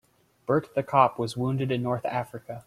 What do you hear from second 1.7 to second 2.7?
in North Africa.